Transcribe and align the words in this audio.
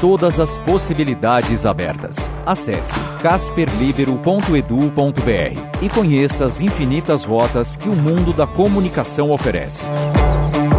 Todas 0.00 0.38
as 0.38 0.56
possibilidades 0.58 1.66
abertas. 1.66 2.30
Acesse 2.46 2.96
casperlibero.edu.br 3.20 5.82
e 5.82 5.88
conheça 5.88 6.44
as 6.44 6.60
infinitas 6.60 7.24
rotas 7.24 7.76
que 7.76 7.88
o 7.88 7.96
mundo 7.96 8.32
da 8.32 8.46
comunicação 8.46 9.32
oferece. 9.32 9.82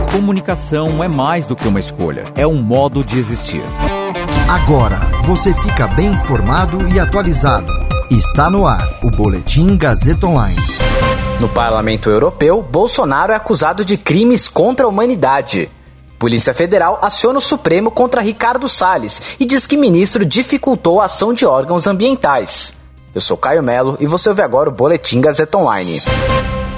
Comunicação 0.09 1.03
é 1.03 1.09
mais 1.09 1.45
do 1.45 1.55
que 1.55 1.67
uma 1.67 1.81
escolha, 1.81 2.31
é 2.33 2.47
um 2.47 2.61
modo 2.61 3.03
de 3.03 3.19
existir. 3.19 3.61
Agora 4.47 5.01
você 5.25 5.53
fica 5.53 5.85
bem 5.85 6.07
informado 6.07 6.87
e 6.87 6.97
atualizado. 6.97 7.67
Está 8.09 8.49
no 8.49 8.65
ar 8.65 8.87
o 9.03 9.11
Boletim 9.11 9.77
Gazeta 9.77 10.27
Online. 10.27 10.55
No 11.41 11.49
Parlamento 11.49 12.09
Europeu, 12.09 12.61
Bolsonaro 12.61 13.33
é 13.33 13.35
acusado 13.35 13.83
de 13.83 13.97
crimes 13.97 14.47
contra 14.47 14.85
a 14.85 14.89
humanidade. 14.89 15.69
Polícia 16.19 16.53
Federal 16.53 16.99
aciona 17.01 17.39
o 17.39 17.41
Supremo 17.41 17.89
contra 17.89 18.21
Ricardo 18.21 18.67
Salles 18.67 19.21
e 19.39 19.45
diz 19.45 19.65
que 19.65 19.77
ministro 19.77 20.25
dificultou 20.25 20.99
a 20.99 21.05
ação 21.05 21.33
de 21.33 21.45
órgãos 21.45 21.87
ambientais. 21.87 22.73
Eu 23.15 23.21
sou 23.21 23.37
Caio 23.37 23.63
Melo 23.63 23.95
e 24.01 24.05
você 24.05 24.27
ouve 24.27 24.41
agora 24.41 24.67
o 24.67 24.73
Boletim 24.73 25.21
Gazeta 25.21 25.57
Online. 25.57 26.01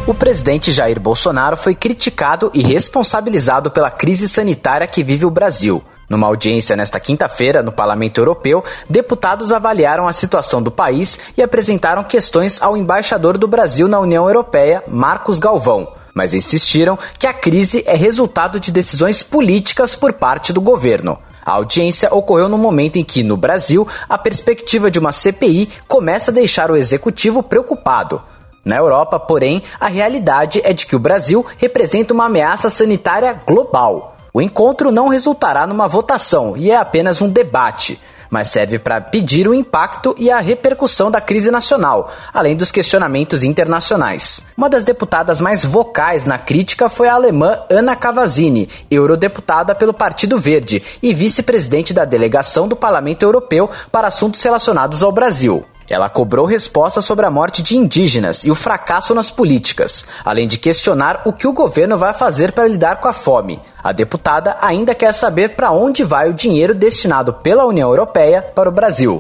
O 0.06 0.14
presidente 0.14 0.72
Jair 0.72 1.00
Bolsonaro 1.00 1.58
foi 1.58 1.74
criticado 1.74 2.52
e 2.54 2.62
responsabilizado 2.62 3.72
pela 3.72 3.90
crise 3.90 4.30
sanitária 4.30 4.86
que 4.86 5.04
vive 5.04 5.26
o 5.26 5.32
Brasil. 5.32 5.82
Numa 6.08 6.28
audiência 6.28 6.76
nesta 6.76 7.00
quinta-feira 7.00 7.64
no 7.64 7.72
Parlamento 7.72 8.20
Europeu, 8.20 8.64
deputados 8.88 9.52
avaliaram 9.52 10.08
a 10.08 10.14
situação 10.14 10.62
do 10.62 10.70
país 10.70 11.18
e 11.36 11.42
apresentaram 11.42 12.04
questões 12.04 12.62
ao 12.62 12.78
embaixador 12.78 13.40
do 13.40 13.48
Brasil 13.48 13.88
na 13.88 14.00
União 14.00 14.28
Europeia, 14.28 14.84
Marcos 14.88 15.40
Galvão. 15.40 16.01
Mas 16.14 16.34
insistiram 16.34 16.98
que 17.18 17.28
a 17.28 17.34
crise 17.34 17.84
é 17.86 17.96
resultado 17.96 18.60
de 18.60 18.72
decisões 18.72 19.24
políticas 19.24 19.96
por 19.96 20.14
parte 20.14 20.52
do 20.52 20.62
governo. 20.62 21.18
A 21.44 21.54
audiência 21.54 22.14
ocorreu 22.14 22.48
no 22.48 22.58
momento 22.58 22.98
em 22.98 23.04
que, 23.04 23.24
no 23.24 23.36
Brasil, 23.36 23.88
a 24.08 24.18
perspectiva 24.18 24.92
de 24.92 25.00
uma 25.00 25.12
CPI 25.12 25.70
começa 25.88 26.30
a 26.30 26.34
deixar 26.34 26.70
o 26.70 26.76
executivo 26.76 27.42
preocupado. 27.42 28.22
Na 28.64 28.76
Europa, 28.76 29.20
porém, 29.20 29.64
a 29.80 29.88
realidade 29.88 30.62
é 30.64 30.72
de 30.72 30.86
que 30.86 30.96
o 30.96 31.00
Brasil 31.00 31.44
representa 31.58 32.14
uma 32.14 32.26
ameaça 32.26 32.70
sanitária 32.70 33.34
global. 33.34 34.16
O 34.34 34.42
encontro 34.42 34.92
não 34.92 35.08
resultará 35.08 35.66
numa 35.66 35.88
votação 35.88 36.56
e 36.56 36.70
é 36.70 36.78
apenas 36.78 37.22
um 37.22 37.28
debate, 37.28 38.00
mas 38.32 38.48
serve 38.48 38.80
para 38.80 39.02
pedir 39.02 39.48
o 39.48 39.54
impacto 39.54 40.16
e 40.18 40.32
a 40.32 40.40
repercussão 40.40 41.12
da 41.12 41.20
crise 41.20 41.52
nacional, 41.52 42.12
além 42.34 42.56
dos 42.56 42.72
questionamentos 42.72 43.44
internacionais. 43.44 44.42
Uma 44.56 44.70
das 44.70 44.86
deputadas 44.86 45.42
mais 45.42 45.66
vocais 45.66 46.26
na 46.26 46.40
crítica 46.40 46.88
foi 46.88 47.10
a 47.10 47.14
alemã 47.14 47.60
Ana 47.70 47.96
Cavazzini, 47.96 48.70
eurodeputada 48.90 49.76
pelo 49.76 49.94
Partido 49.94 50.40
Verde 50.40 50.82
e 51.04 51.14
vice-presidente 51.14 51.94
da 51.94 52.06
delegação 52.06 52.68
do 52.68 52.76
Parlamento 52.76 53.24
Europeu 53.24 53.70
para 53.92 54.08
assuntos 54.08 54.42
relacionados 54.42 55.04
ao 55.04 55.12
Brasil. 55.12 55.66
Ela 55.92 56.08
cobrou 56.08 56.46
respostas 56.46 57.04
sobre 57.04 57.26
a 57.26 57.30
morte 57.30 57.62
de 57.62 57.76
indígenas 57.76 58.46
e 58.46 58.50
o 58.50 58.56
fracasso 58.56 59.14
nas 59.14 59.30
políticas, 59.30 60.06
além 60.24 60.48
de 60.48 60.58
questionar 60.58 61.24
o 61.26 61.34
que 61.34 61.46
o 61.46 61.52
governo 61.52 61.98
vai 61.98 62.14
fazer 62.14 62.54
para 62.54 62.66
lidar 62.66 63.02
com 63.02 63.10
a 63.10 63.14
fome. 63.14 63.60
A 63.84 63.92
deputada 63.92 64.56
ainda 64.62 64.96
quer 64.96 65.14
saber 65.14 65.50
para 65.50 65.72
onde 65.72 66.06
vai 66.06 66.30
o 66.30 66.34
dinheiro 66.34 66.74
destinado 66.74 67.34
pela 67.34 67.66
União 67.66 67.90
Europeia 67.90 68.42
para 68.42 68.70
o 68.70 68.72
Brasil. 68.72 69.18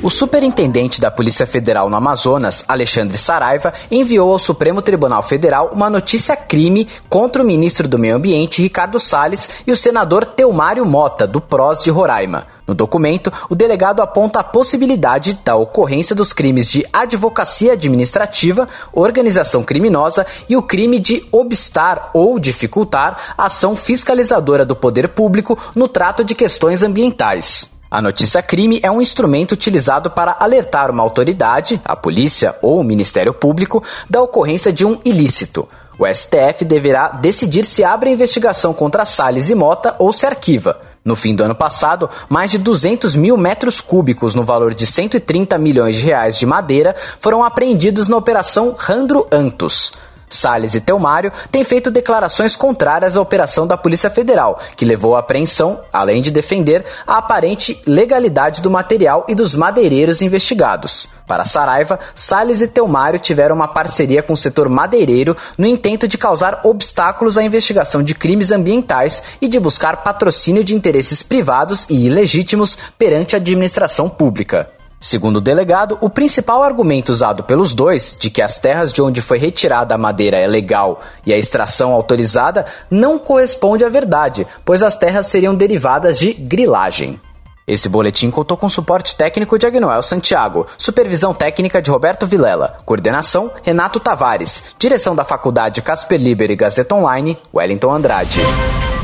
O 0.00 0.10
superintendente 0.10 1.00
da 1.00 1.10
Polícia 1.10 1.44
Federal 1.44 1.90
no 1.90 1.96
Amazonas, 1.96 2.64
Alexandre 2.68 3.18
Saraiva, 3.18 3.74
enviou 3.90 4.30
ao 4.30 4.38
Supremo 4.38 4.80
Tribunal 4.80 5.24
Federal 5.24 5.70
uma 5.72 5.90
notícia 5.90 6.36
crime 6.36 6.86
contra 7.08 7.42
o 7.42 7.44
ministro 7.44 7.88
do 7.88 7.98
Meio 7.98 8.14
Ambiente, 8.14 8.62
Ricardo 8.62 9.00
Salles, 9.00 9.48
e 9.66 9.72
o 9.72 9.76
senador 9.76 10.24
Teomário 10.24 10.86
Mota, 10.86 11.26
do 11.26 11.40
PROS 11.40 11.82
de 11.82 11.90
Roraima. 11.90 12.46
No 12.64 12.76
documento, 12.76 13.32
o 13.50 13.56
delegado 13.56 14.00
aponta 14.00 14.38
a 14.38 14.44
possibilidade 14.44 15.36
da 15.44 15.56
ocorrência 15.56 16.14
dos 16.14 16.32
crimes 16.32 16.68
de 16.68 16.86
advocacia 16.92 17.72
administrativa, 17.72 18.68
organização 18.92 19.64
criminosa 19.64 20.24
e 20.48 20.56
o 20.56 20.62
crime 20.62 21.00
de 21.00 21.26
obstar 21.32 22.10
ou 22.14 22.38
dificultar 22.38 23.34
a 23.36 23.46
ação 23.46 23.74
fiscalizadora 23.74 24.64
do 24.64 24.76
poder 24.76 25.08
público 25.08 25.58
no 25.74 25.88
trato 25.88 26.22
de 26.22 26.36
questões 26.36 26.84
ambientais. 26.84 27.77
A 27.90 28.02
notícia 28.02 28.42
crime 28.42 28.78
é 28.82 28.90
um 28.90 29.00
instrumento 29.00 29.52
utilizado 29.52 30.10
para 30.10 30.36
alertar 30.38 30.90
uma 30.90 31.02
autoridade, 31.02 31.80
a 31.82 31.96
polícia 31.96 32.54
ou 32.60 32.78
o 32.78 32.84
Ministério 32.84 33.32
Público, 33.32 33.82
da 34.10 34.20
ocorrência 34.20 34.70
de 34.70 34.84
um 34.84 35.00
ilícito. 35.06 35.66
O 35.98 36.06
STF 36.06 36.66
deverá 36.66 37.08
decidir 37.08 37.64
se 37.64 37.82
abre 37.82 38.10
a 38.10 38.12
investigação 38.12 38.74
contra 38.74 39.06
Salles 39.06 39.48
e 39.48 39.54
Mota 39.54 39.96
ou 39.98 40.12
se 40.12 40.26
arquiva. 40.26 40.78
No 41.02 41.16
fim 41.16 41.34
do 41.34 41.42
ano 41.42 41.54
passado, 41.54 42.10
mais 42.28 42.50
de 42.50 42.58
200 42.58 43.16
mil 43.16 43.38
metros 43.38 43.80
cúbicos 43.80 44.34
no 44.34 44.44
valor 44.44 44.74
de 44.74 44.86
130 44.86 45.56
milhões 45.58 45.96
de 45.96 46.04
reais 46.04 46.38
de 46.38 46.44
madeira 46.44 46.94
foram 47.18 47.42
apreendidos 47.42 48.06
na 48.06 48.18
Operação 48.18 48.74
Randro 48.78 49.26
Antos. 49.32 49.94
Salles 50.28 50.74
e 50.74 50.80
Telmário 50.80 51.32
têm 51.50 51.64
feito 51.64 51.90
declarações 51.90 52.56
contrárias 52.56 53.16
à 53.16 53.20
operação 53.20 53.66
da 53.66 53.76
Polícia 53.76 54.10
Federal, 54.10 54.60
que 54.76 54.84
levou 54.84 55.16
à 55.16 55.20
apreensão, 55.20 55.80
além 55.92 56.22
de 56.22 56.30
defender 56.30 56.84
a 57.06 57.18
aparente 57.18 57.80
legalidade 57.86 58.60
do 58.60 58.70
material 58.70 59.24
e 59.28 59.34
dos 59.34 59.54
madeireiros 59.54 60.22
investigados. 60.22 61.08
Para 61.26 61.44
Saraiva, 61.44 61.98
Salles 62.14 62.62
e 62.62 62.68
Telmário 62.68 63.20
tiveram 63.20 63.54
uma 63.54 63.68
parceria 63.68 64.22
com 64.22 64.32
o 64.32 64.36
setor 64.36 64.68
madeireiro 64.68 65.36
no 65.58 65.66
intento 65.66 66.08
de 66.08 66.16
causar 66.16 66.60
obstáculos 66.64 67.36
à 67.36 67.42
investigação 67.42 68.02
de 68.02 68.14
crimes 68.14 68.50
ambientais 68.50 69.22
e 69.40 69.46
de 69.46 69.60
buscar 69.60 69.98
patrocínio 69.98 70.64
de 70.64 70.74
interesses 70.74 71.22
privados 71.22 71.86
e 71.90 72.06
ilegítimos 72.06 72.78
perante 72.98 73.36
a 73.36 73.38
administração 73.38 74.08
pública. 74.08 74.77
Segundo 75.00 75.36
o 75.36 75.40
delegado, 75.40 75.96
o 76.00 76.10
principal 76.10 76.62
argumento 76.62 77.12
usado 77.12 77.44
pelos 77.44 77.72
dois, 77.72 78.16
de 78.18 78.30
que 78.30 78.42
as 78.42 78.58
terras 78.58 78.92
de 78.92 79.00
onde 79.00 79.20
foi 79.20 79.38
retirada 79.38 79.94
a 79.94 79.98
madeira 79.98 80.36
é 80.36 80.46
legal 80.46 81.00
e 81.24 81.32
a 81.32 81.38
extração 81.38 81.92
autorizada, 81.92 82.66
não 82.90 83.16
corresponde 83.16 83.84
à 83.84 83.88
verdade, 83.88 84.46
pois 84.64 84.82
as 84.82 84.96
terras 84.96 85.28
seriam 85.28 85.54
derivadas 85.54 86.18
de 86.18 86.32
grilagem. 86.32 87.20
Esse 87.64 87.88
boletim 87.88 88.30
contou 88.30 88.56
com 88.56 88.68
suporte 88.68 89.14
técnico 89.14 89.58
de 89.58 89.66
Agnoel 89.66 90.02
Santiago, 90.02 90.66
supervisão 90.76 91.34
técnica 91.34 91.80
de 91.82 91.90
Roberto 91.90 92.26
Vilela, 92.26 92.78
coordenação 92.84 93.52
Renato 93.62 94.00
Tavares, 94.00 94.62
direção 94.78 95.14
da 95.14 95.24
Faculdade 95.24 95.82
Casper 95.82 96.18
Liber 96.18 96.50
e 96.50 96.56
Gazeta 96.56 96.94
Online, 96.94 97.38
Wellington 97.54 97.92
Andrade. 97.92 98.40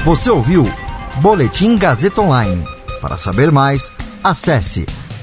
Você 0.05 0.31
ouviu 0.31 0.65
Boletim 1.17 1.77
Gazeta 1.77 2.23
Online. 2.23 2.65
Para 3.03 3.19
saber 3.19 3.53
mais, 3.53 3.93
acesse 4.25 4.87